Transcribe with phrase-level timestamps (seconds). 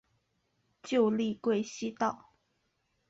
[0.81, 2.31] 旧隶贵西道。